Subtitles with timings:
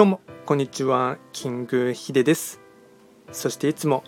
[0.00, 2.58] どうもこんにちはキングヒデです。
[3.32, 4.02] そしていつも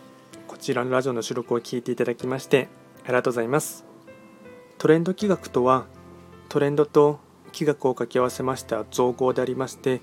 [0.49, 2.69] こちらのラジオの収録を聞いていただきまして
[3.05, 3.85] ありがとうございます。
[4.79, 5.85] トレンド企画とは
[6.49, 7.21] トレンドと
[7.53, 10.01] 企画を掛け合わせました造語でありまして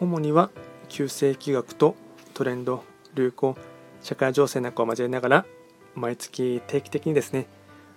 [0.00, 0.48] 主には
[0.88, 1.94] 旧世企画と
[2.32, 2.82] トレンド
[3.14, 3.54] 流行
[4.00, 5.46] 社会情勢なんかを交えながら
[5.94, 7.48] 毎月定期的にですね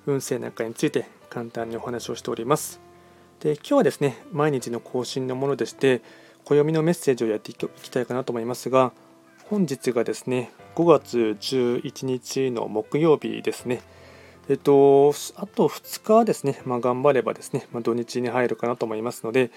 [0.06, 2.82] 運勢なんかについて簡単にお話をしております。
[3.40, 6.02] で今日はですね毎日の更新のものでして
[6.46, 8.92] 暦のメッセージをやっていきたいかなと思いますが
[9.50, 13.82] 本日がですね5月11日の木曜日ですね
[14.50, 19.52] えっと、あと2日はですね、まあ、頑張ればですね、まあ、土日に入るかなと思いますので、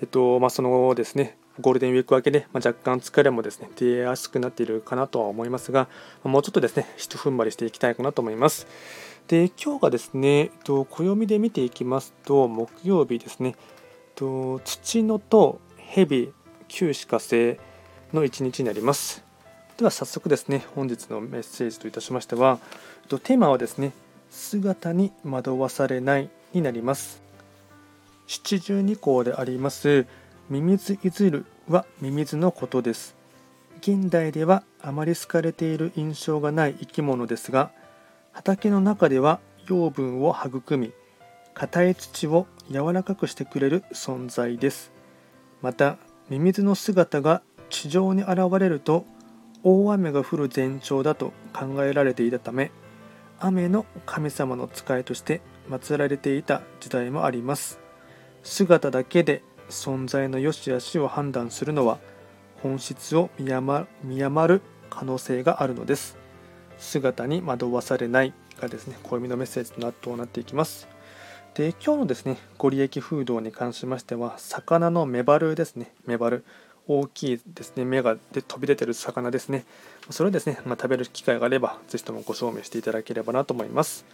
[0.00, 5.88] えっとまあ、その後ですね、ゴールデンウィーク明けで、まあ、若干疲れもですね、出やすくなっているかなとは思いますが、
[6.24, 8.66] もうちょっとですね、ひと踏ん張りしていきたいかなと思います。
[9.28, 13.56] で、今日がですね、えっと、暦で見ていきますと、木曜日ですね、えっ
[14.16, 15.60] と、土のと
[15.92, 16.32] 蛇、
[16.68, 17.58] 旧歯科星
[18.12, 19.24] の一日になります。
[19.76, 22.60] では早速ですね、本日のメッセージといたしましては、
[23.08, 23.90] テーマはですね、
[24.30, 27.20] 姿に惑わされないになります。
[28.28, 30.06] 七十二項であります
[30.48, 33.16] ミミズいずるはミミズのことです。
[33.80, 37.72] 現代ではあまり好かれている印象がない生き物ですが、
[38.30, 40.92] 畑の中では養分を育み、
[41.52, 44.99] 硬い土を柔らかくしてくれる存在です。
[45.62, 49.04] また、ミミズの姿が地上に現れると
[49.62, 52.70] 大雨が降る前兆だと考えられていたため
[53.40, 57.78] 雨の神様の使いとして祀られていた時代もあります。
[58.42, 61.98] 姿だけで存在の良し悪しを判断するのは
[62.62, 66.18] 本質を見誤る可能性があるのです。
[66.78, 70.86] 姿に惑わされないがですね暦のメッセージとなっていきます。
[71.54, 75.92] で今日のですねご利益風土に関しましては魚のメバルですね。
[76.06, 76.44] メバル。
[76.86, 77.84] 大きいですね。
[77.84, 79.64] 芽がで飛び出てる魚ですね。
[80.10, 84.04] それをですね、まあ、食べる機会があれば是非ともご証明していただければなと思います。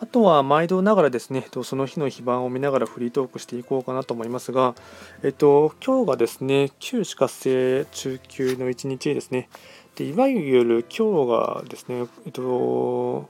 [0.00, 4.74] あとは毎度ながらですねその日の非番を見ながらフリートークしていこうかなと思いますが、
[5.24, 9.48] えっと、今日がですね旧歯科生中級の1日ですね。
[9.96, 13.28] でいわゆる今日がですね、えっと、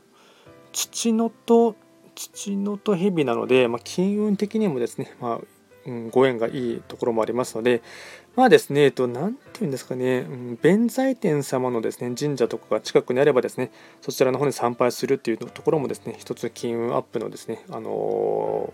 [0.72, 1.75] 土のと
[2.19, 5.41] 土のと蛇なので、まあ、金運的にもですね、まあ
[5.87, 7.81] うん、ご縁がいいところもありますので、
[8.34, 13.71] まあですね、えっと、なていうんですかね、うん、弁財天様のですね、神社とかが近くにあればですね、
[14.01, 18.73] そちらの方に参拝するっていうところもですね、一つ金運アップのですね、あの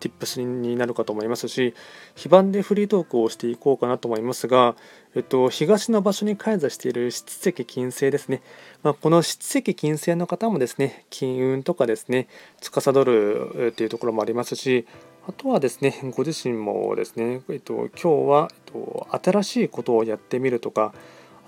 [0.00, 1.74] tips になるかと思いますし、
[2.14, 4.76] 非番でフリートークをしていこうかなと思いますが、
[5.14, 8.42] えっと、東の場所に開座している七石金星ですね。
[8.82, 12.28] まあ、この七石金星の方もですね、金運とかですね、
[12.60, 14.86] 司るっていうところもありますし、
[15.26, 20.94] あとはですね、ご自身もですね、えっと、今日は、えっと、新しいことをやってみるとか、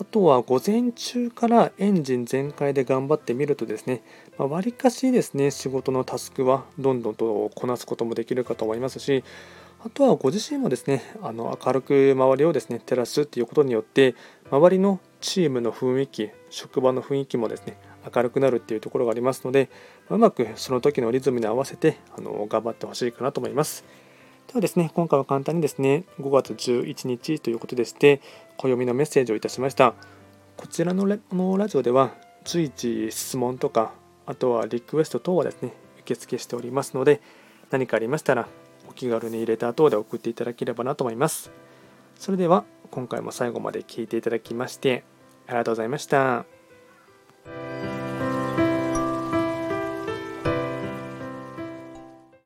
[0.00, 4.02] あとは午前中からエンジン全開で頑張ってみるとですね、
[4.38, 9.22] わり、あ、かしですね、仕事のタスクはどんどんとこなすこともできるかと思いますし、
[9.84, 14.14] あとはご自身もですね、あの明るく周りをですね、照らすっていうことによって、
[14.50, 17.76] 周りのチームの雰囲気、職場の雰囲気もですね、
[18.14, 19.68] 明るくなるっていうところがありますので、
[20.08, 23.84] うまくその時のリズムに合わせてあの頑張ってほしいかなと思います。
[24.50, 28.20] ではですね、今回は簡単にですね、5月11日ということでして、
[28.56, 29.94] 暦のメッセージをいたしました。
[30.56, 33.92] こちらのラジオでは、随時質問とか、
[34.26, 37.20] あとはリクエスト等はですね、受付しておりますので、
[37.70, 38.48] 何かありましたら、
[38.88, 41.52] お気軽に入れた等で送っていただければなと思います。
[42.16, 45.04] それでは、今回も最後まで聴いていただきまして、
[45.46, 46.59] ありがとうございました。